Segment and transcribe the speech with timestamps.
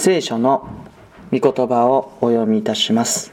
[0.00, 0.68] 聖書の
[1.32, 3.32] 御言葉をお読みいたします。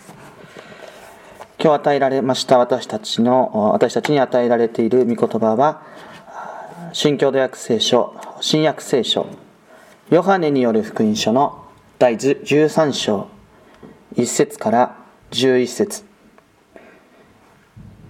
[1.59, 5.83] 今日与えられました私たちの私たちに与えられている御言葉は
[6.91, 9.27] 新共同訳聖書新約聖書
[10.09, 11.65] ヨハネによる福音書の
[11.99, 13.27] 第13章
[14.15, 14.97] 1節から
[15.29, 16.03] 11節。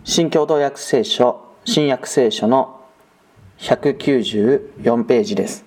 [0.05, 2.85] 新共同訳聖書新約聖書の
[3.57, 5.64] 194ページです。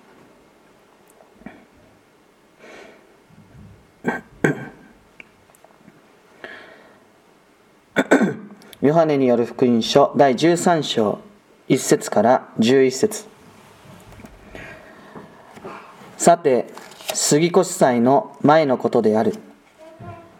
[8.81, 11.19] ヨハネによる福音書第13章
[11.67, 13.27] 1節から11節。
[16.15, 16.71] さて
[17.13, 19.33] 杉越祭の前のことである。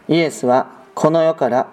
[0.08, 1.68] イエスはこの世から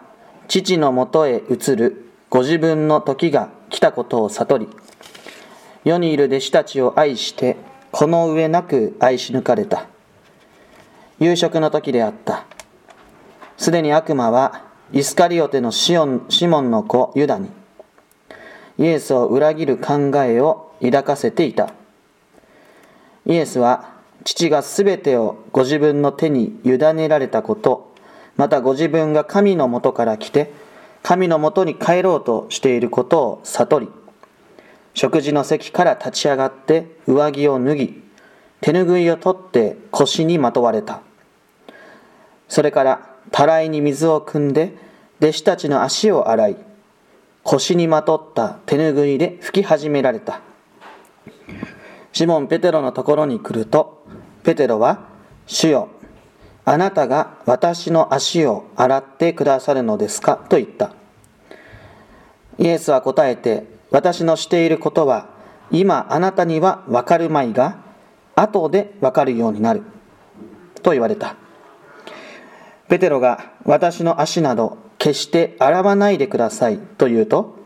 [0.49, 4.67] 父のもとへ移るご自分の時が来たことを悟り
[5.85, 7.55] 世にいる弟子たちを愛して
[7.93, 9.87] この上なく愛し抜かれた。
[11.21, 12.45] 夕食の時であった。
[13.55, 17.49] すでに悪魔はイスカリオテのシオンシモンの子ユダに
[18.77, 21.73] イエスを裏切る考えを抱かせていた。
[23.25, 27.93] イエスは父がすべてをご自分の手に委ねられたこと
[28.37, 30.53] またご自分が神のもとから来て
[31.03, 33.89] 神のもとに帰ろうとしていることを悟り
[34.93, 38.03] 食事の席から立ち上がって上着を脱ぎ
[38.61, 41.01] 手ぬぐいを取って腰にまとわれた。
[42.47, 44.75] それからたらいに水を汲んで
[45.19, 46.57] 弟子たちの足を洗い
[47.43, 50.41] 腰にまとった手ぬぐいで拭き始められた。
[52.11, 54.03] シモン・ペテロのところに来ると
[54.43, 55.05] ペテロは
[55.45, 55.89] 「主よ
[56.65, 60.91] あなたが私の足を洗ってくださるのですか?」と言った。
[62.57, 65.27] イエスは答えて私のしていることは
[65.69, 67.77] 今あなたには分かるまいが
[68.35, 69.83] 後で分かるようになる。
[70.81, 71.35] と言われた。
[72.89, 77.57] ペテロが私の足など決して洗わないでくださいと言うと、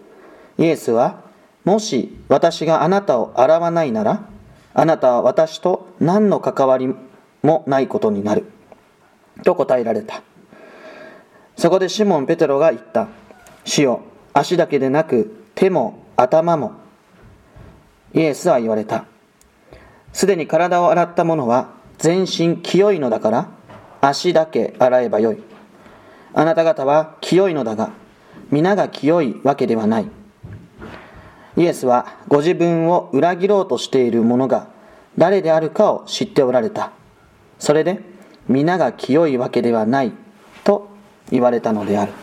[0.58, 1.22] イエスは、
[1.64, 4.28] もし私があなたを洗わないなら、
[4.74, 6.94] あなたは私と何の関わり
[7.44, 8.46] もないことになる。
[9.44, 10.22] と答えられた。
[11.56, 13.08] そこでシモン・ペテロが言った。
[13.64, 14.02] 主よ、
[14.34, 16.74] 足だけでなく手も頭も。
[18.14, 19.06] イエスは言われた。
[20.14, 23.50] すでに体を洗った者は全身清いのだから、
[24.02, 25.44] 足だけ洗えばよい。
[26.34, 27.92] あなた方は清いのだが、
[28.50, 30.08] 皆が清いわけではない。
[31.58, 34.68] イエスはご自分を裏切ろうとしている者が
[35.18, 36.92] 誰であるかを知っておられた。
[37.60, 38.00] それで、
[38.48, 40.12] 皆が清いわけではない
[40.64, 40.90] と
[41.30, 42.14] 言われたのである。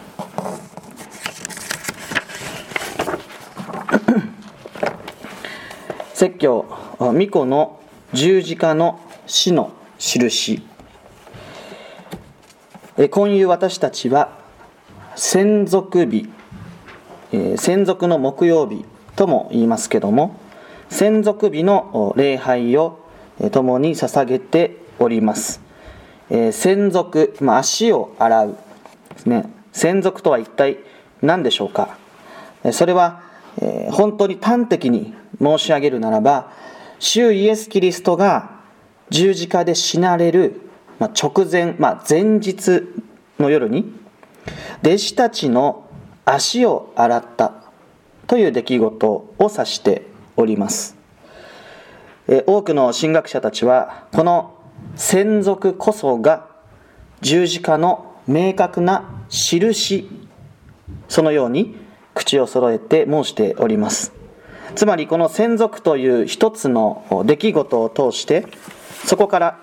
[6.15, 6.65] 説教、
[6.99, 7.81] 巫女の
[8.13, 10.63] 十字架の死の印。
[13.01, 14.37] え今夕私たちは
[15.15, 16.29] 専属日、
[17.33, 20.37] え専属の木曜日とも言いますけども
[20.91, 22.99] 専属日の礼拝を
[23.53, 25.61] 共に捧げております。
[26.29, 28.59] え専属、まあ、足を洗う。
[29.15, 29.49] ですね。
[29.73, 30.79] 専属とは一体
[31.23, 31.97] 何でしょうか。
[32.73, 33.23] それは
[33.63, 36.51] え本当に端的に申し上げるならば
[36.99, 38.59] 主イエス・キリストが
[39.09, 40.68] 十字架で死なれる
[40.99, 42.83] まあ、直前、まあ、前日
[43.39, 43.93] の夜に
[44.83, 45.89] 弟子たちの
[46.25, 47.55] 足を洗った
[48.27, 50.97] という出来事を指しております。
[52.47, 54.55] 多くの神学者たちはこの
[54.97, 56.47] 専属こそが
[57.23, 60.11] 十字架の明確な印
[61.09, 61.75] そのように
[62.15, 64.13] 口を揃えて申しております。
[64.75, 68.47] つまりこの専属という一つの出来事を通して
[69.07, 69.59] そこから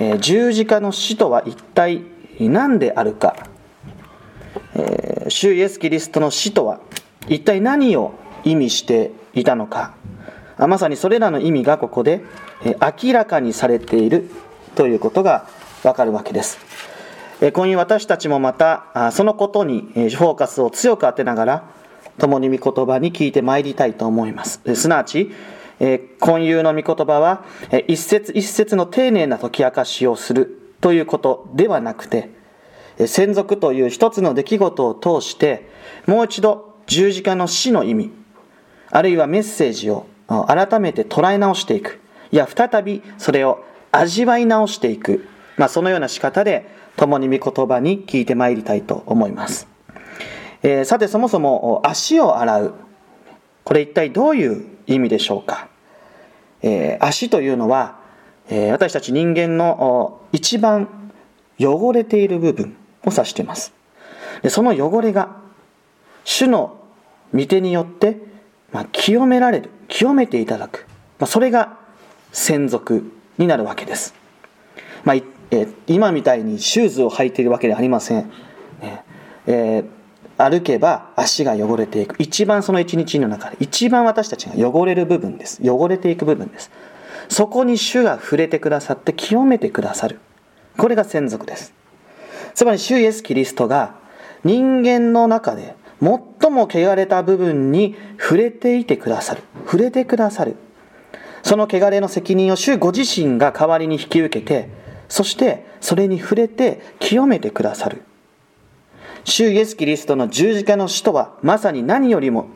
[0.00, 2.02] えー、十字架の死とは一体
[2.40, 3.36] 何であるか、
[4.74, 6.80] えー、主イエス・キリストの死とは
[7.28, 8.14] 一体何を
[8.44, 9.94] 意味していたのか。
[10.58, 12.20] まさにそれらの意味がここで、
[12.64, 14.28] え、明らかにされている
[14.74, 15.46] ということが
[15.84, 16.58] わかるわけです、
[17.40, 21.70] えー、今夜私たちもまたそのことにフォーカスを強く当てながら
[22.18, 24.60] 共に御言葉に聞いてまいりたいと思います。
[24.74, 25.30] すなわち
[25.80, 32.30] え今夕の御言葉は、え一節一節の丁寧な解き明かしをするということではなくて、
[32.98, 35.68] え専属という一つの出来事を通して、
[36.06, 38.10] もう一度十字架の死の意味、
[38.90, 40.06] あるいはメッセージを
[40.46, 42.00] 改めて捉え直していく。
[42.32, 45.26] いや、再びそれを味わい直していく。
[45.56, 49.68] まあ、そのような仕方で、共に御言葉に聞いてまいりたいと思います。
[50.62, 52.74] えー、さて、そもそも足を洗う。
[53.64, 55.68] これ一体どういう意味でしょうか、
[56.62, 57.98] えー、足というのは
[58.50, 60.88] え私たち人間の一番
[61.58, 63.72] 汚れている部分を指しています。
[64.42, 65.36] でその汚れが
[66.24, 66.78] 主の
[67.34, 68.16] 御手によって、
[68.72, 70.86] まあ、清められる清めていただく、
[71.18, 71.78] まあ、それが
[72.32, 74.14] 専属になるわけです、
[75.04, 75.16] まあ
[75.50, 78.30] え今みたいにシューズを履いているわけではありません、
[79.46, 79.86] えー、
[80.36, 82.16] 歩けば足が汚れていく。
[82.18, 85.60] 一番その一日の中で一番私たちが汚れる部分です。
[85.62, 86.70] 汚れていく部分です。
[87.28, 90.20] そこに主が触れてくださって清めてくださる。
[90.76, 91.74] これが専属です。
[92.54, 93.96] つまり主イエス・キリストが
[94.44, 99.42] 人間の中で最も汚れた部分に触れていてくださる。
[99.64, 100.56] 触れてくださる。
[101.42, 104.68] その汚れの責任を主ご自身が代わりに引き受けて
[105.08, 108.02] そしてそれに触れて清めてくださる。
[109.28, 112.48] 主イエス・キリストの十字架の死とはまさに何よりも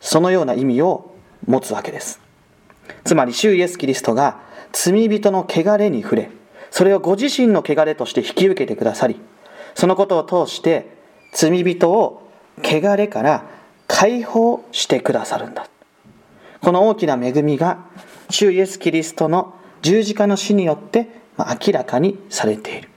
[0.00, 1.14] そのような意味を
[1.46, 2.20] 持つわけです。
[3.04, 4.40] つまり主イエス・キリストが
[4.72, 6.30] 罪人の汚れに触れ
[6.70, 9.20] それをご自身の汚れとして引き受けてくださり
[9.74, 10.96] そのことを通して
[11.32, 12.30] 罪人を
[12.62, 13.44] 汚れから
[13.86, 15.68] 解放してくださるんだ。
[16.60, 17.78] この大きな恵みが
[18.28, 21.08] 主イエス・キリストの十字架の死によって
[21.38, 22.88] 明らかにされている、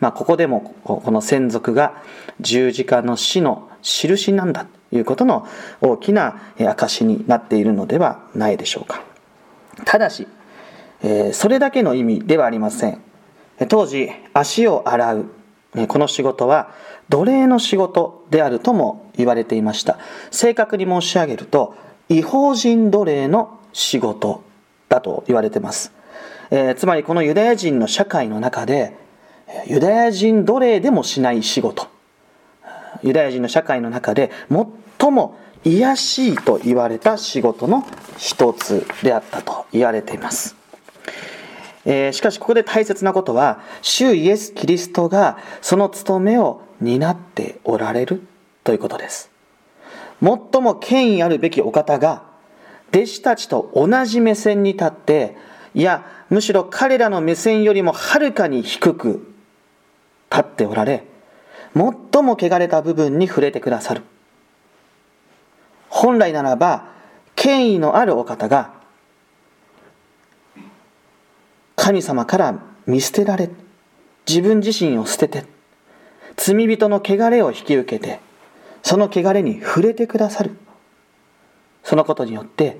[0.00, 2.02] まあ、ここでもこの専属が
[2.40, 5.46] 十字架の死の印なんだということの
[5.80, 9.02] 大きな証になっているのではないでしょうか。
[9.84, 10.28] ただし
[11.32, 13.00] それだけの意味ではありません。
[13.68, 15.26] 当時足を洗う
[15.88, 16.70] この仕事は
[17.08, 19.98] 奴隷の仕事であるとも言われていました。
[20.30, 21.74] 正確に申し上げると
[22.08, 24.42] 違法人奴隷の仕事
[24.88, 25.92] だと言われてます、
[26.50, 28.96] えー、つまりこのユダヤ人の社会の中で
[29.66, 31.88] ユダヤ人奴隷でもしない仕事。
[33.02, 34.30] ユダヤ人の社会の中で
[34.98, 37.86] 最も卑しいと言われた仕事の
[38.18, 40.56] 一つであったと言われています。
[41.86, 48.22] えー、しかしここで大切なことは主イエス・キリストがその務めを担っておられる
[48.62, 49.30] ということです。
[50.22, 52.22] 最も権威あるべきお方が
[52.90, 55.36] 弟子たちと同じ目線に立って
[55.74, 59.33] いやむしろ彼らの目線よりもはるかに低く
[60.34, 61.04] 立っておられ
[61.74, 64.02] 最も汚れた部分に触れてくださる。
[65.88, 66.88] 本来ならば
[67.36, 68.72] 権威のあるお方が
[71.76, 73.48] 神様から見捨てられ
[74.26, 75.44] 自分自身を捨てて
[76.36, 78.18] 罪人の汚れを引き受けて
[78.82, 80.56] その汚れに触れてくださる。
[81.84, 82.78] そのことによって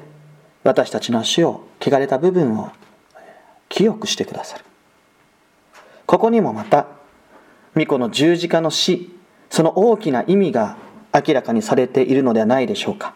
[0.64, 2.72] 私たちの足を汚れた部分を
[3.68, 4.64] 清くしてくださる。
[6.06, 6.86] ここにもまた
[7.74, 9.10] 巫女の十字架の死
[9.50, 10.76] その大きな意味が
[11.12, 13.14] 明らかにされているのではないでしょうか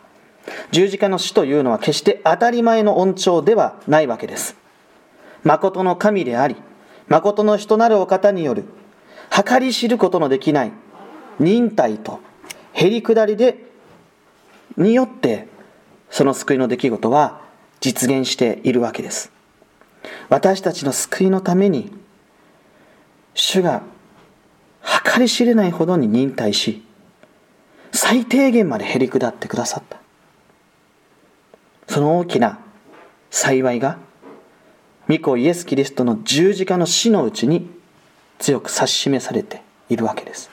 [0.71, 4.57] 十字架の死というのは決して当たり前の恩寵ではないわけです
[5.45, 6.57] 誠の神であり、
[7.09, 8.65] 誠の人なるお方による、
[9.31, 10.73] 計り知ることのできない
[11.39, 12.21] 忍耐と
[12.73, 13.65] へり下りで、
[14.77, 15.49] によって、
[16.11, 17.41] その救いの出来事は
[17.81, 19.33] 実現しているわけです。
[20.29, 21.93] 私たちの救いのために、
[23.35, 23.83] 主が
[25.05, 26.83] 計り知れないほどに忍耐し、
[27.93, 29.99] 最低限までへり下ってくださった。
[31.89, 32.59] その大きな
[33.31, 33.99] 幸いが
[35.09, 37.69] 御子イエス・キリストの十字架の死のうちに
[38.39, 40.51] 強く指し示されているわけです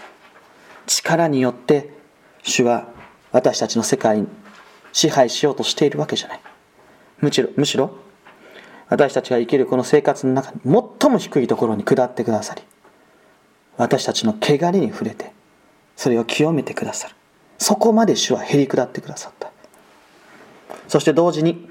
[0.88, 1.90] 力によって
[2.44, 2.88] 主は
[3.32, 4.28] 私たちの世界に
[4.94, 6.42] 支配しようとしているわけじゃない
[7.20, 7.98] むしろむしろ
[8.88, 12.62] 私たちが生きるこの生活の中に最も低いところに下ってくださり
[13.78, 15.34] 私たちの汚れに触れて
[15.96, 17.16] それを清めてくださる
[17.58, 19.52] そこまで主はへり下ってくださった
[20.88, 21.70] そして同時に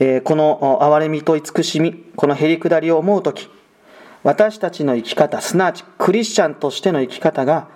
[0.00, 3.48] えこの憐れみと慈しみ、このへりくだりを思うとき、
[4.22, 7.68] 私たちの生き方、すなわちクリスチャンとしての生き方が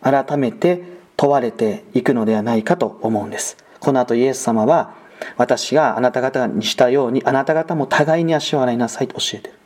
[0.00, 0.82] 改めて
[1.16, 3.56] 問われていくのではないかと思うんです。
[3.80, 4.94] この後イエス様は、
[5.36, 9.58] 私があなた方にしたように、あなた方も互いに足を洗いなさいと教えている。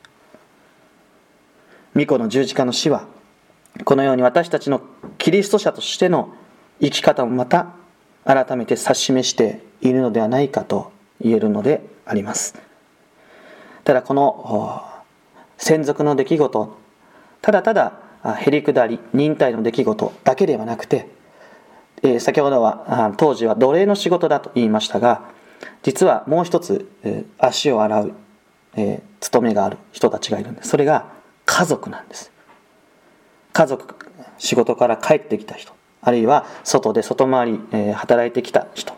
[1.95, 3.07] 巫女の十字架の死は、
[3.85, 4.81] このように私たちの
[5.19, 6.35] キリスト者としての
[6.81, 7.69] 生き方もまた
[8.25, 12.55] 改めて指し示しているのではないかと言えるのであります。
[13.85, 14.85] ただこの
[15.59, 16.77] 専属の出来事
[17.41, 18.01] ただただ
[18.37, 21.09] へりくだり忍耐の出来事だけではなくて、
[22.03, 25.31] え先ほどは当時は奴隷の仕事だと言いましたが
[25.83, 28.13] 実はもう一つ、え足を洗う、
[28.77, 30.71] え務めがある人たちがいるんです。
[30.71, 31.07] それが
[31.45, 32.33] 家族なんです。
[33.57, 33.95] 家族
[34.37, 35.73] 仕事から帰ってきた人
[36.03, 38.93] あるいは外で外回り、え働いてきた人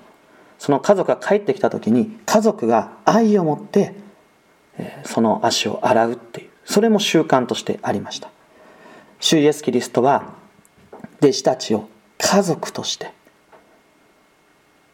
[0.58, 3.94] その家族が帰ってきた時に家族が愛を持って
[4.76, 8.30] えその足を洗うっていうそれも習慣としてありました。
[9.20, 10.34] 主イエス・キリストは
[11.20, 11.88] 弟子たちを
[12.18, 13.12] 家族として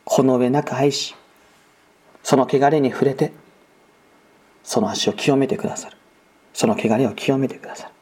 [0.05, 1.15] この上なく愛し
[2.23, 3.33] その汚れに触れて
[4.63, 5.97] その足を清めてくださる。
[6.53, 7.94] その汚れを清めてくださる。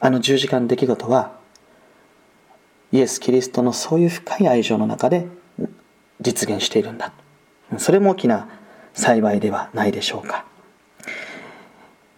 [0.00, 1.32] あの十字架の出来事は
[2.92, 5.28] イエス・キリストのそういう深い愛情の中で
[6.20, 7.12] 実現しているんだ。
[7.78, 8.48] それも大きな
[8.94, 10.44] 幸いではないでしょうか、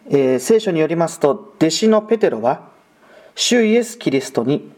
[0.08, 2.70] えー、聖書によりますと弟子のペテロは
[3.34, 4.72] 主イエス・キリストに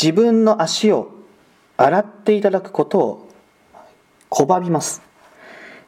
[0.00, 1.12] 自分の足を
[1.76, 3.28] 洗っていただくことを
[4.30, 5.02] 拒みます、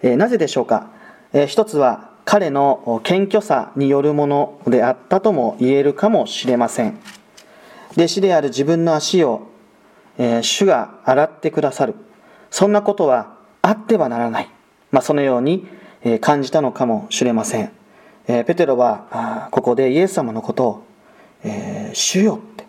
[0.02, 0.90] えー、なぜでしょうか、
[1.32, 6.98] えー、一つは彼の謙虚さによるものであったとも言えるかもしれません
[7.92, 9.46] 弟子である自分の足を、
[10.18, 11.94] えー、主が洗ってくださる
[12.50, 14.50] そんなことはあってはならない、
[14.90, 15.66] まあ、そのように
[16.02, 17.72] え感じたのかもしれません
[18.28, 18.44] え。
[18.44, 20.84] ペテロはここでイエス様のことを、
[21.42, 22.66] え、主よって、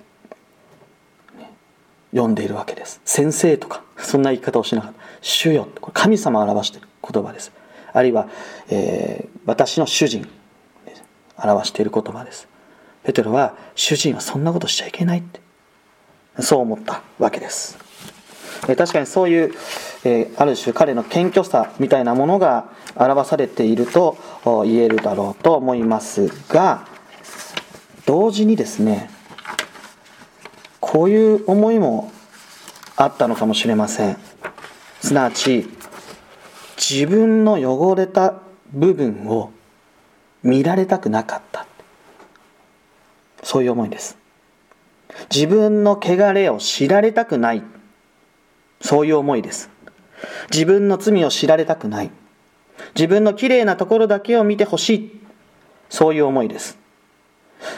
[2.17, 3.01] 呼んでいるわけです。
[3.05, 4.99] 先生とか、そんな言い方をしなかった。
[5.21, 7.51] 主よって、これ神様を表している言葉です。
[7.93, 8.27] あるいは、
[8.69, 10.27] えー、私の主人、
[11.37, 12.47] 表している言葉です。
[13.03, 15.39] ペテロは、主人はそんなことしちゃいけないって、
[16.41, 17.77] そう思ったわけです。
[18.61, 19.53] 確かにそういう、
[20.05, 24.17] えある種彼の謙虚さみたいなものが表されていると
[24.65, 26.87] 言えるだろうと思いますが
[28.05, 29.09] 同時にですね
[30.79, 32.11] こういう思いも
[32.95, 34.17] あったのかもしれません
[35.01, 35.67] すなわち
[36.79, 38.35] 自分の汚れた
[38.71, 39.51] 部分を
[40.43, 41.65] 見られたくなかった
[43.43, 44.17] そういう思いです
[45.33, 47.63] 自分の汚れを知られたくない
[48.81, 49.69] そういう思いです。
[50.51, 52.11] 自分の罪を知られたくない。
[52.95, 55.21] 自分のきれいなところだけを見てほしい。
[55.89, 56.77] そういう思いです。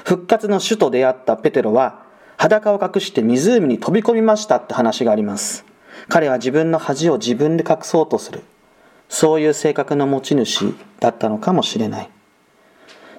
[0.06, 2.04] 復活の主と出会ったペテロは
[2.38, 5.66] 裸を隠して湖に飛び込みましたって話があります。
[6.08, 8.44] 彼は自分の恥を自分で隠そうとする。
[9.12, 12.10] そういう性格の持ち主だったのかもしれない。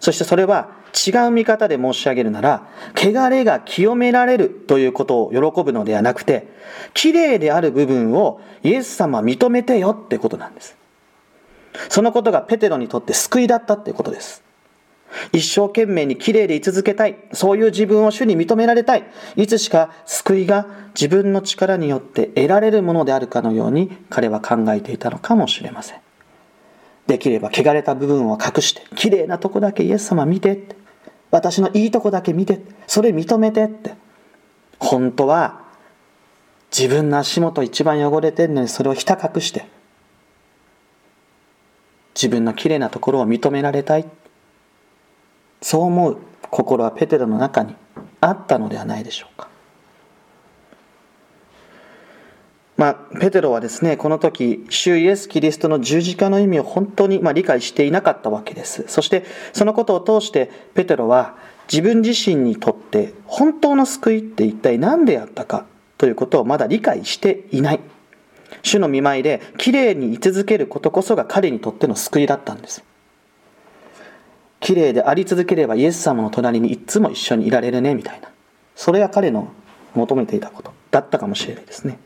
[0.00, 0.70] そしてそれは
[1.06, 6.48] 違う見方で申し上げるなら、汚れが清められるということを喜ぶのではなくて、
[6.94, 10.76] 綺麗である部分をイエス様認めてよってことなんです。
[11.90, 14.42] そのことがペテロにとって救いだったってことです。
[15.32, 17.16] 一生懸命に綺麗で居続けたい。
[17.32, 19.04] そういう自分を主に認められたい。
[19.36, 26.00] いつしか救いが自分の力によって得られるものであるかのように彼は考えていたのかもしれません。
[27.06, 30.82] できれば汚れた部分を隠して、綺麗なとこだけイエス様見てって。
[31.32, 33.94] 私のいいとこだけ見てそれ認めてって
[34.78, 35.62] 本当は
[36.70, 39.66] 自分の足元一番汚れてるのにそれをひた隠して
[42.14, 44.06] 自分のきれいなところを認められたい
[45.62, 46.18] そう思う
[46.50, 47.74] 心はペテロの中に
[48.20, 49.48] あったのではないでしょうか
[52.76, 58.84] まあ、ペテロはですね、この時、主イエス・キリストの十字架の意味を本当にま理解していなかったわけです。
[58.88, 61.36] そして、そのことを通して、ペテロは
[61.70, 65.66] 自分自身にとって本当の救いって一体何であったか
[65.96, 67.80] ということをまだ理解していない。
[68.62, 72.82] 主の見舞いできれいに居続けることこそが彼にとっての救いだったんです。
[74.62, 78.28] きれいであり続ければイエス様の隣にいつも一緒にいられるねみたいな。
[78.76, 79.52] それが彼の
[79.94, 80.72] 求めていたこと。
[80.90, 81.98] だったかもしれないですね。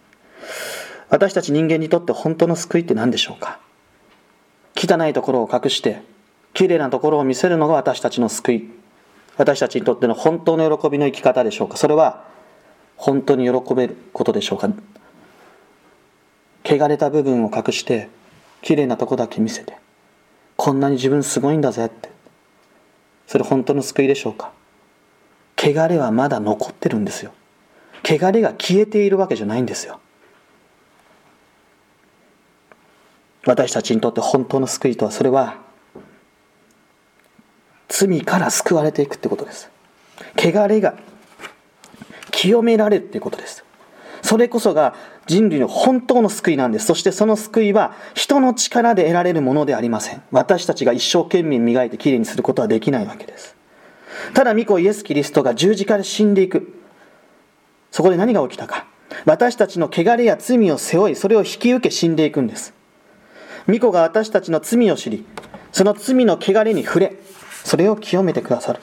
[1.10, 3.60] 私たち人間にとって本当の救いって何でしょうか？
[4.74, 6.02] 汚いところを隠して
[6.54, 8.70] 綺麗なところを見せるのが私たちの救い。
[9.36, 11.76] 私たちにとっての本当の喜びの生き方でしょうか？
[11.76, 12.24] それは
[12.96, 14.70] 本当に喜べることでしょうか？
[16.64, 18.08] 汚れた部分を隠して
[18.62, 19.76] 綺麗なとこだけ見せて
[20.56, 22.15] こんなに自分すごいんだぜって。
[23.26, 24.52] それ本当の救いでしょうか？
[25.56, 27.32] 汚れはまだ残ってるんですよ。
[28.04, 30.00] 汚れが消えているわけじゃないんですよ。
[33.46, 35.56] 私たちにとって本当の救いとはそれは
[37.88, 39.70] 罪から救われていくってことです。
[40.36, 40.94] 汚れが
[42.30, 43.64] 清められるっていうことです。
[44.26, 46.86] それこそが人類の本当の救いなんです。
[46.86, 50.22] そしてその救いは人の力で得られるものでありません。
[50.32, 53.54] 私たちが一生懸命磨いてきれいにすることはできないわけです。
[54.34, 56.76] ただ御子イエス・キリストが十字架で死んでいく。
[57.92, 58.86] そこで何が起きたか。
[59.26, 62.74] 私たちの汚れや罪を背負いそれを引き受け死んでいくんです。
[63.66, 65.24] 巫女が私たちの罪を知り、
[65.70, 67.16] その罪の汚れに触れ、
[67.62, 68.80] それを清めてくださる。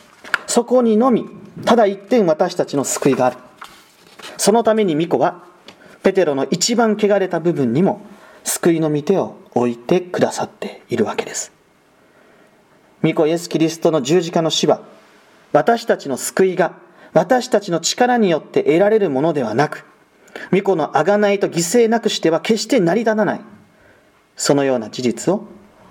[0.48, 1.26] そこにのみ、
[1.66, 3.38] ただ一点私たちの救いがある。
[4.38, 5.44] そのために巫女は、
[6.02, 8.06] ペテロの一番汚れた部分にも、
[8.44, 11.54] 救いの御手を置いてくださっているわけです。
[13.04, 14.82] 御子イエス・キリストの十字架の死は
[15.52, 16.74] 私たちの救いが
[17.12, 19.86] 私たちの力によって得られるものではなく
[20.52, 23.42] 御子の贖いと犠牲なくしては決して成り立たない
[24.36, 25.46] そのような事実を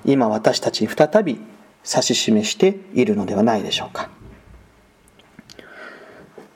[0.04, 1.38] 今私たちに再び
[1.84, 4.10] 指し示しているのではないでしょうか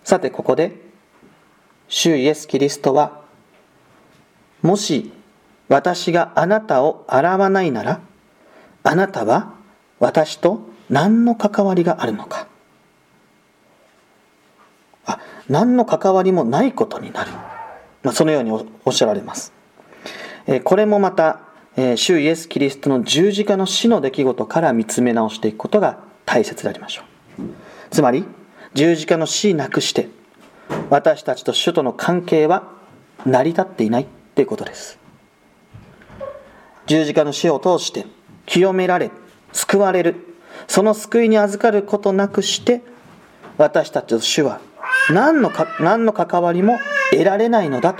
[0.03, 0.86] さてここで
[1.89, 3.23] 主イエス・キリストは
[4.63, 5.13] もし
[5.69, 8.01] 私があなたを洗わないなら
[8.83, 9.55] あなたは
[9.99, 12.47] 私と何の関わりがあるのか。
[15.07, 17.31] あ何の関わりもないことになる、
[18.03, 19.53] まあ、そのようにおっしゃられます、
[20.47, 21.41] えこれもまた、
[21.77, 27.43] え主イエス・キリストの十字架の死の出来事から見つめ直していくことが大切でありましょう。
[27.91, 28.25] つまり
[28.75, 30.09] 十字架の死なくして
[30.91, 32.71] 私たちと主との関係は
[33.25, 34.99] 成り立っていないということです。
[36.87, 38.07] 十字架の死を通して
[38.47, 39.11] 清められ
[39.53, 40.17] 救われる。
[40.69, 42.83] その救いに預かることなくして
[43.59, 44.61] 私たちと主は
[45.11, 46.79] 何のか何の関わりも
[47.11, 47.95] 得られないのだ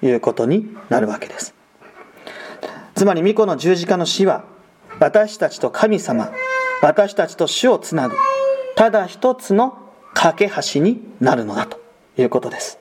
[0.00, 1.54] ということになるわけです。
[2.94, 4.44] つまり巫女の十字架の死は
[4.98, 6.30] 私たちと神様
[6.82, 8.16] 私たちと主をつなぐ
[8.76, 9.78] ただ一つの
[10.14, 11.79] 架け橋になるのだと。
[12.22, 12.78] いうことです。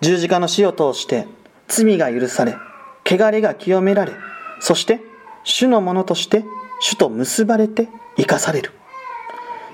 [0.00, 1.26] 十字架の死を通して
[1.68, 2.56] 罪が許され
[3.04, 4.12] 汚れが清められ
[4.60, 5.00] そして
[5.44, 6.44] 主のものとして
[6.80, 8.72] 主と結ばれて生かされる。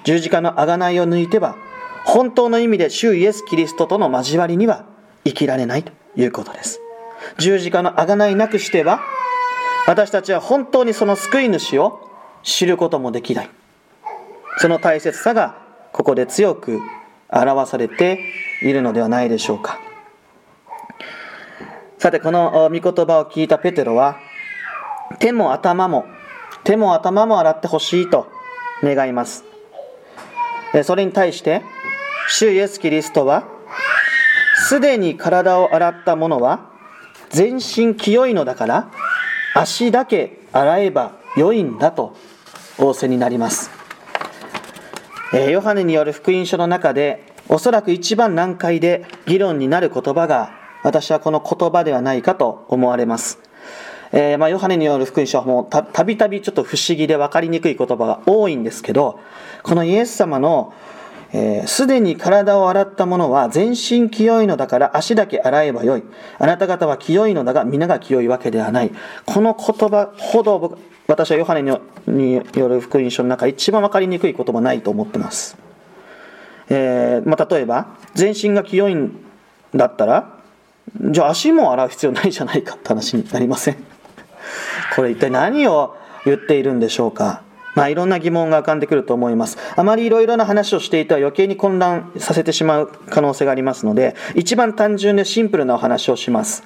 [0.05, 1.57] 十字架の贖いを抜いては
[2.05, 4.85] 本当の意味で主イエス・キリストとの交わりには
[5.25, 6.81] 生きられないということです。
[7.39, 9.01] 十字架の贖いなくしては
[9.87, 12.09] 私たちは本当にその救い主を
[12.43, 13.51] 知ることもできない。
[14.59, 15.63] その大切さが
[15.93, 16.81] ここで強く
[17.33, 18.21] 表されて
[18.63, 19.81] いるのではないでしょうか。
[21.99, 24.19] さてこの御言葉を聞いたペテロは
[25.19, 26.05] 手も頭も
[26.65, 28.29] 手も頭も洗ってほしいと
[28.83, 29.45] 願います。
[30.85, 31.63] それに対して
[32.29, 33.45] 主イエス・キリストは
[34.69, 36.71] すでに体を洗った者は
[37.31, 38.91] 全身清いのだから
[39.55, 42.17] 足だけ洗えば良いんだと
[42.79, 43.72] 仰せになります。
[45.35, 53.39] えヨハネによる福音書の中でおそらく一番難解で議論になる言葉が私はこの言葉ではないかと思われます。
[54.13, 59.19] えー、まあ、ヨハネによる福音書はもうたびたびちょっと不思議で分かりにくい言葉が多いんですけど、
[59.63, 60.75] このイエス様の
[61.31, 66.03] す、えー、で、に体を洗った者は全身清いのだから足だけ洗えばよい。
[66.39, 68.93] あなた方は清いのだが皆が清いわけではない。
[69.25, 71.63] この言葉ほど僕私はヨハネ
[72.07, 75.57] による福音書の中一番分かりにくい言葉ないと思ってます。
[76.69, 79.19] えー、まあ、例えば、全身が清いん
[79.75, 80.39] だったら、
[81.01, 83.77] じゃあ足も洗う必要ないじゃないかって話になりません
[84.95, 87.43] これ一体何を言っているんでしょうか
[87.75, 89.57] まあ、いろんな疑問が浮かんでくると思います。
[89.77, 96.65] あまりいろいろな話をしていては余計に混乱させてしまう可能性がありますので、一番単純でシンプルなお話をします。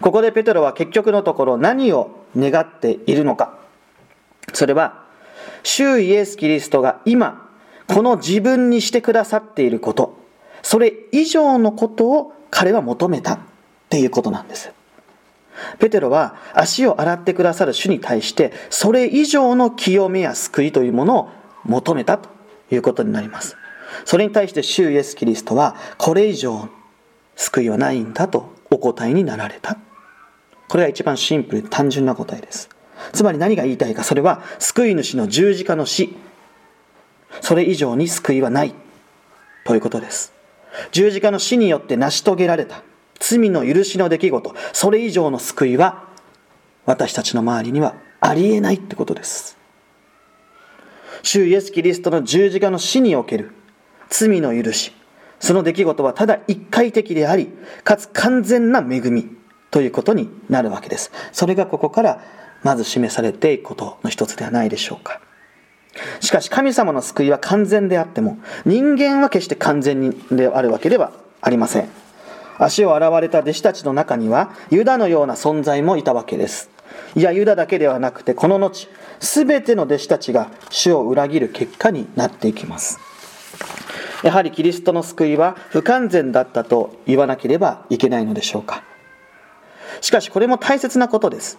[0.00, 3.58] ここでペテロは結局のところ何を願っているのか。
[4.56, 5.04] それは、
[5.62, 7.50] 主イエス・キリストが今、
[7.86, 10.16] この自分にしてくださっていること、
[10.62, 13.38] それ以上のことを彼は求めたっ
[13.90, 14.72] ていうことなんです。
[15.78, 21.28] ペテロは足を洗ってくださる主に対してそれ以上の清めや救いというものを
[21.64, 22.28] 求めたと
[22.70, 23.56] いうことになります。
[24.04, 26.68] それに対して主イエス・キリストはこれ以上
[27.36, 29.76] 救いはないんだとお答えになられた。
[30.68, 32.70] これが一番シンプル単純な答えです。
[33.12, 36.14] つまり何が言いたいか、それは救い主の十字架の死、
[37.40, 38.74] それ以上に救いはない。
[39.64, 40.32] ということです。
[40.92, 42.82] 十字架の死によって成し遂げられた。
[43.18, 46.04] 罪の許しの出来事、それ以上の救いは
[46.84, 49.56] 私たちの周りにはありえないってことです。
[51.22, 53.52] 主イエス・キリストの十字架の死における。
[54.08, 54.92] 罪の許し、
[55.40, 57.50] その出来事はただ一回的であり、
[57.82, 59.36] かつ完全な恵み。
[59.70, 61.10] ということになるわけです。
[61.32, 62.22] それがここから
[62.62, 65.20] まず示されていくことの一つではないでしょうか。
[66.20, 71.88] しかし神様の救いは完全であっても、人間は決して完全であるわけではありません。
[72.58, 76.70] 足を洗われた弟子たちの中には、ユダのような存在もいたわけです。
[77.14, 78.88] いや、ユダだけではなくて、この後、
[79.20, 82.98] すべての弟子たちが主を裏切る結果になっていきます。
[84.22, 88.82] やはりキリストの救いは不完全だったと言わなければいけないのでしょうか。
[90.00, 91.58] しかしこれも大切なことです。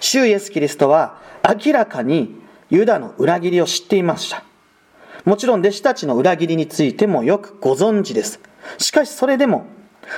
[0.00, 1.20] 主イエス・キリストは
[1.64, 2.34] 明らかに
[2.70, 4.44] ユダの裏切りを知っていました。
[5.24, 8.40] もちろん弟子たちの裏切りについてもよくご存知です。
[8.78, 9.66] しかしそれでも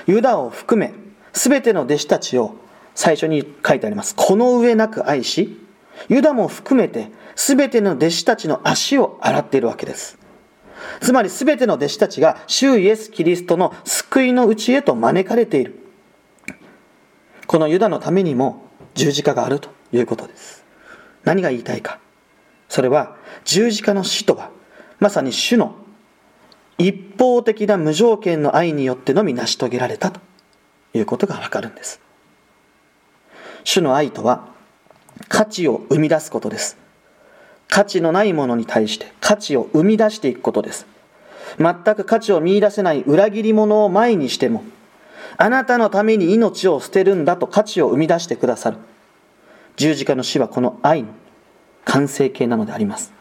[0.07, 0.93] ユダを含め、
[1.33, 2.57] すべての弟子たちを
[2.95, 4.15] 最初に書いてあります。
[4.15, 5.59] この上なく愛し、
[6.09, 10.19] ユダも含めて全ての弟子たちの足を洗っているわけです。
[11.01, 15.79] つまり全ての弟子たちが主イエス・キリストの救いのうちへと招かれている。
[17.47, 18.68] このユダのためにも
[18.99, 20.65] 十字架があるということです。
[21.25, 22.01] 何が言いたいか。
[22.69, 24.51] それは十字架の死とは
[24.99, 25.77] まさに主の
[26.79, 30.21] 一方的な無条件の愛によってのみ成し遂げられたと
[30.95, 32.01] いうことがわかるんです。
[33.63, 34.49] 主の愛とは
[35.29, 36.77] 価値を生み出すことです。
[37.69, 40.87] 価値のないものに対して価値を生み出していくことです。
[41.59, 44.65] 全く価値を見出せない裏切り者を前にしても、
[45.37, 48.79] あなたのために命を捨てるんだと価値を生み出してくださる。
[49.77, 51.11] 十字架の死はこの愛の
[51.85, 53.13] 完成形なのであります。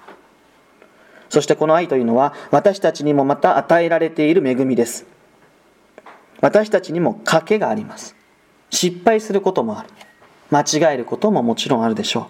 [1.30, 5.06] そしてこの愛というのは私たちにもまた与えられている恵みです。
[6.42, 8.16] 私たちにも賭けがあります。
[8.70, 9.90] 失敗することもある。
[10.50, 12.26] 間違えることももちろんあるでしょう。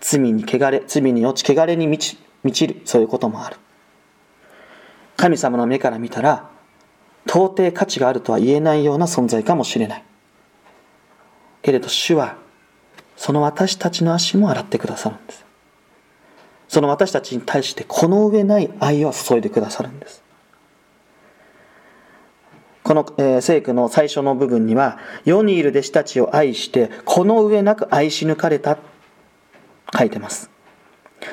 [0.00, 3.56] 罪に汚れ、罪に落ち、汚れに満ち満ちる、そういうこともある。
[5.16, 6.49] 神様の目から見たら、
[7.26, 10.04] 到底価値があるとは言えないような存在かもしれない。
[11.62, 12.36] けれど主は、
[13.16, 15.44] その私たちの足も洗ってくださるんです。
[16.68, 20.22] その私たちに対してこの上ない愛を注いでくださるんです。
[22.82, 28.78] この、えー、聖句の最初の部分には、世にいる弟子たちを愛して、この上なく愛し抜かれた、
[29.96, 30.50] 書いてます。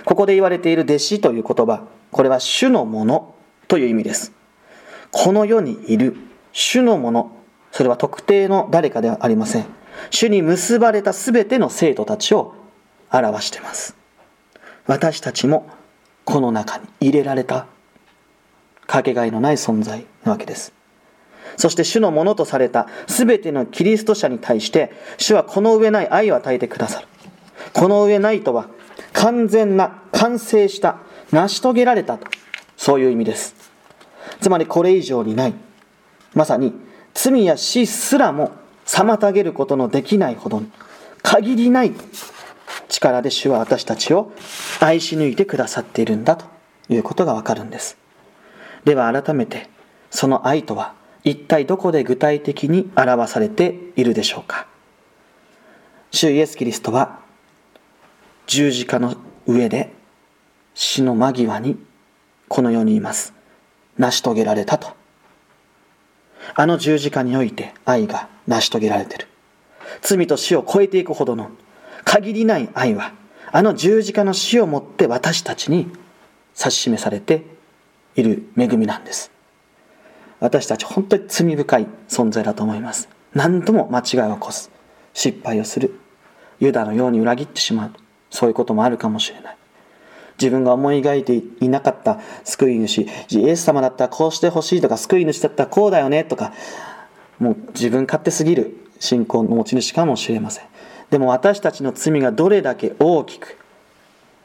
[0.06, 3.36] ここで言われている弟子という言葉、これは主のもの
[3.68, 4.34] という意味です。
[5.12, 6.16] この世にいる
[6.52, 7.32] 主のもの、
[7.72, 9.66] それは特定の誰かではありません。
[10.10, 12.54] 主に結ばれた全ての生徒たちを
[13.12, 13.96] 表しています。
[14.86, 15.70] 私たちも
[16.24, 17.68] この中に入れられた
[18.86, 20.74] かけがえのない存在なわけです。
[21.58, 27.08] そして主のものとされた全てのキリスト者に対して主はこの上ない愛を与えてくださる。
[27.74, 28.70] この上ないとは
[29.14, 31.00] 完全な、完成した、
[31.32, 32.28] 成し遂げられたと、
[32.76, 33.67] そういう意味です。
[34.42, 35.54] つまりこれ以上にない。
[36.34, 36.74] まさに
[37.14, 38.52] 罪や死すらも
[38.86, 40.72] 妨げることのできないほどに
[41.24, 41.94] 限りない
[42.90, 44.32] 力で主は私たちを
[44.80, 46.46] 愛し抜いてくださっているんだと
[46.90, 47.98] いうことがわかるんです。
[48.86, 49.70] では改めて
[50.10, 54.68] その愛とは一体どこで具体的に表されているでしょうか
[56.12, 57.20] 主イエス・キリストは
[58.46, 59.92] 十字架の上で
[60.74, 61.78] 死の間際に
[62.48, 63.37] この世にいます。
[63.98, 64.90] 成し遂げられたと。
[66.56, 69.28] あの十字架において愛が成し遂げられてる。
[70.02, 71.52] 罪と死を超えていくほどの
[72.04, 73.14] 限りない愛は、
[73.52, 75.92] あの十字架の死をもって私たちに
[76.58, 77.44] 指し示されて
[78.16, 79.32] いる恵みなんです。
[80.40, 83.10] 私たち本当に罪深い存在だと思います。
[83.34, 84.72] 何度も間違いを起こす。
[85.14, 86.00] 失敗をする。
[86.60, 87.94] ユダのように裏切ってしまう。
[88.30, 89.57] そういうこともあるかもしれない。
[90.40, 96.54] 自分が思い描いていなかった救い主、イエス様だったらこうしてほしいとか、救い主だったらこうだよねとか、
[97.40, 100.66] もう自分勝手すぎる信仰の持ち主かもしれません。
[101.10, 103.58] でも私たちの罪がどれだけ大きく、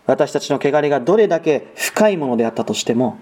[0.06, 3.18] 私たちの汚れがどれだけ深いものであったとしても、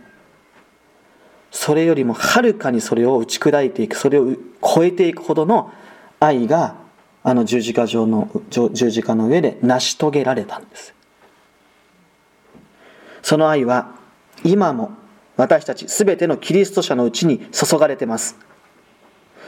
[1.50, 5.72] それよりもはるかにそれを打ち砕いていく、それを超えていくほどの
[6.20, 6.76] 愛が、
[7.22, 10.94] あの十字架上の、十字架の上で成し遂げられたんです。
[13.22, 13.94] その愛は、
[14.44, 14.92] 今も
[15.36, 18.36] 私たち全てのキリスト者のうちに注がれてます。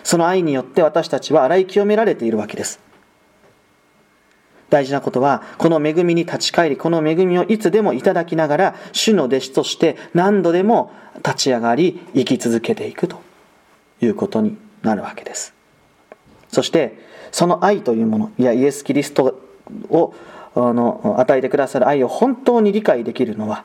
[0.05, 2.81] その愛によって私たちは洗い清められているわけです。
[4.71, 13.21] 大事なことは、この恵みに立ち返り、この恵みをいつでもいただきながら、主の弟子として何度でも立ち上がり、生き続けていくと
[14.01, 15.53] いうことになるわけです。
[16.49, 16.99] そして、
[17.31, 19.39] その愛というもの、いや、イエス・キリスト
[19.91, 20.15] を
[20.55, 23.65] の与えてくださる愛を本当に理解できるのは、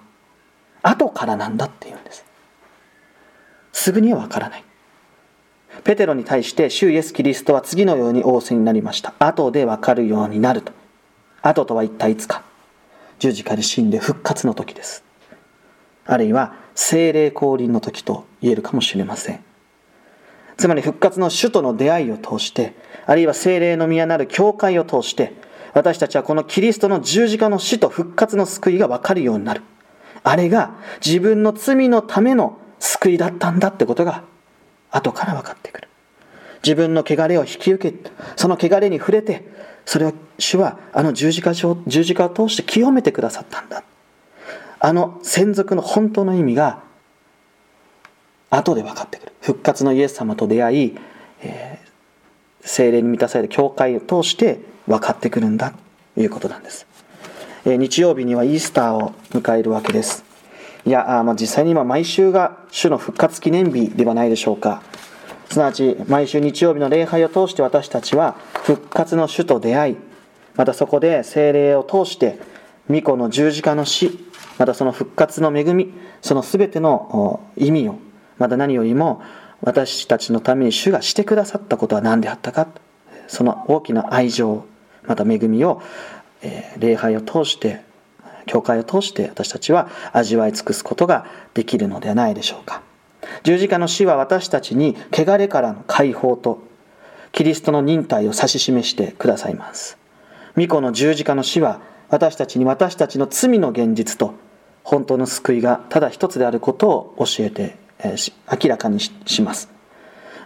[0.84, 2.26] 後からなんだっていうんです。
[3.74, 4.64] すぐにはわからない。
[5.84, 9.14] ペテロに対して主イエス・キリストは次のように仰せになりました。
[9.20, 10.72] 後でわかるようになると。
[11.42, 12.44] 後とは一体いつか
[13.20, 15.04] 十字架で死んで復活の時です
[16.06, 19.44] あるいは精霊降臨の時と言えるかもしれません
[20.58, 22.74] つまり復活の主との出会いを通して
[23.06, 25.34] あるいは精霊の宮なる教会を通して
[25.78, 29.62] 私たちはこのキリストの十字架の死と復活の救いが分かるようになる。
[30.24, 30.72] あれが
[31.06, 34.24] 自分の罪のための救いだったんだってことが
[34.90, 35.88] 後から分かってくる。
[36.64, 39.48] 自分の汚れを引き受けその汚れに触れて
[39.86, 43.84] それは主はあの十字架十字架を通して清めてくださったんだ。
[44.80, 46.82] あの専属の本当の意味が
[48.50, 49.34] 後で分かってくる。
[49.42, 50.98] 復活のイエス様と出会い、
[51.42, 55.74] えー、精霊に満たされる教会を通して分かってくるんだ
[56.16, 56.88] ということなんです。
[57.66, 60.24] 日曜日にはイースターを迎えるわけです。
[60.86, 64.82] いやあまあ実際に今毎週が主の復活記念日ではないでしょうか。
[65.50, 69.98] すなわち毎週日曜日の礼拝を通して私たちは復活の主と出会い
[70.56, 72.40] またそこで精霊を通して
[72.90, 74.20] 御子の十字架の死
[74.58, 78.00] またその復活の恵みその全ての意味を
[78.38, 79.22] また何よりも
[79.62, 82.68] 私たちのために主がしてくださったことは何であったか
[83.28, 84.66] その大きな愛情
[85.08, 85.82] また恵みを、
[86.42, 87.82] え礼拝を通して
[88.46, 92.82] 教会を通して私たちは味わい尽くすことができるのではないでしょうか。
[93.44, 96.62] 十字架の死は私たちに汚れからの解放と
[97.32, 99.98] キリストの忍耐を指し示してくださいます。
[100.56, 104.34] 御子の十字架の死は私たちに私たちの罪の現実と
[104.84, 109.70] 本当の救いがただ一つであることを教えて、えー、明らかにします。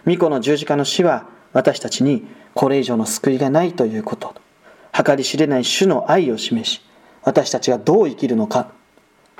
[0.06, 4.41] 御子の十字架の死は私たちにこれ以上の救いがないということ。
[4.92, 6.82] 計り知れない主の愛を示し
[7.22, 8.70] 私たちがどう生きるのか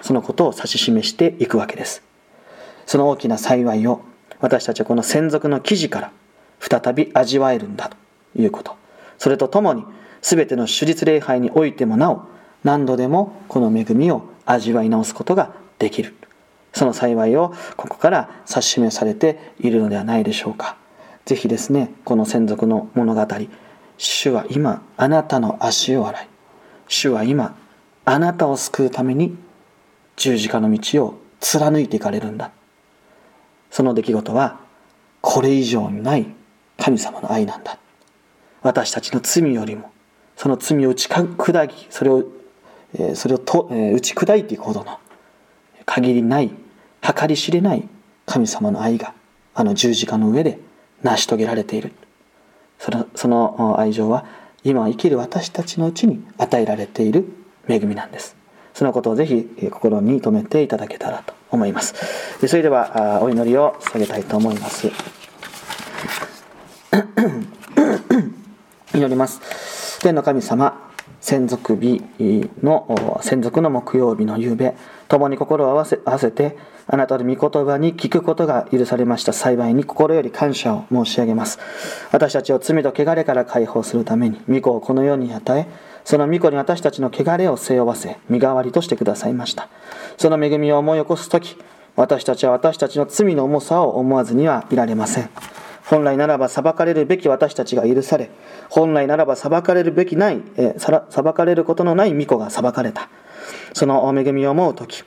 [0.03, 2.03] そのことを指し示していくわけです。
[2.87, 4.03] その大きな幸いを
[4.41, 6.13] 私たちはこの専属の記事から
[6.59, 7.97] 再び味わえるんだと
[8.41, 8.77] いうこと。
[9.19, 9.85] それとともに
[10.21, 12.23] 全ての手術礼拝においてもなお
[12.65, 16.15] 何度でもこの恵みを味わい直すことができる。
[16.73, 20.77] その幸いをここから指し示されているのではないでしょうか。
[21.25, 23.27] ぜひですねこの専属の物語
[24.05, 26.29] 主は今あなたの足を洗い。
[26.89, 27.57] 主は今
[28.05, 29.37] あなたを救うために
[30.17, 32.51] 十字架の道を貫いていかれるんだ。
[33.71, 34.59] その出来事は
[35.21, 36.27] これ以上にない
[36.79, 37.79] 神様の愛なんだ。
[38.63, 39.93] 私たちの罪よりも
[40.37, 42.25] その罪を打ち砕きそれを
[43.15, 44.99] それをと打ち砕いていくほどの
[45.87, 46.51] 限りない
[47.01, 47.89] 計り知れない
[48.27, 49.15] 神様の愛が
[49.55, 50.59] あの十字架の上で
[51.03, 51.93] 成し遂げられている。
[52.83, 54.27] そのその愛情は
[54.65, 57.27] 今生きる私たちのうちに与えられている
[57.69, 58.35] 恵みなんです。
[58.75, 61.95] そのことをぜひ心に留めていただけたらと思います。
[62.45, 64.91] それではお祈りを捧げたいと思います。
[68.95, 70.01] 祈ります。
[70.01, 72.03] 天の神様専属日
[72.63, 74.75] の専属の木曜日の夕べ
[75.09, 79.33] 共に心を合わせ合わせてあなたの御言葉に聞くことが許されました。
[79.33, 81.59] 幸いに心より感謝を申し上げます。
[82.11, 85.67] 私たちを罪と汚れから解放するために御子をこの世に与え
[86.05, 89.69] その御子に私たちの汚れを背負わせ身代わりとしてくださいました。
[90.19, 91.57] その恵みを思い起こす時
[91.95, 95.31] 私たちは私たちの罪の重さを思わずにはいられません。
[95.85, 98.31] 本来ならば裁かれるべき私たちが許され
[98.69, 101.01] 本来ならば裁かれるべきない、え、裁
[101.35, 103.09] かれることのない御子が裁かれた
[103.73, 105.05] その恵みを思う時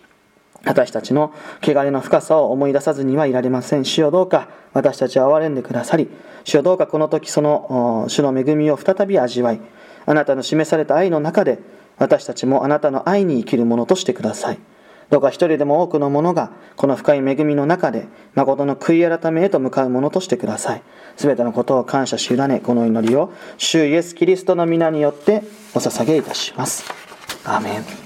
[0.65, 3.85] 私たちの汚れの深さを思い出さずにはいられません。
[3.85, 6.09] 主よどうか私たちを憐れんでくださり、
[6.43, 9.61] 主よどうかこの時その主の恵みを再び味わい、
[10.05, 11.59] あなたの示された愛の中で
[11.97, 14.59] 私たちもあなたの愛に生きるものとしてください。
[15.09, 20.81] どうか一人でも多くの者がこの深い恵みの中で誠の悔い改めへと向かうものとしてください。
[21.17, 26.85] すべてのことを感謝し委ね、この祈りを主イエス・キリストの皆によってお捧げいたします。
[27.45, 28.04] アーメン